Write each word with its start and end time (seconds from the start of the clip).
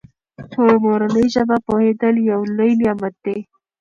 په 0.53 0.63
مورنۍ 0.83 1.25
ژبه 1.35 1.57
پوهېدل 1.65 2.15
یو 2.31 2.41
لوی 2.57 2.71
نعمت 2.81 3.15
دی. 3.25 3.37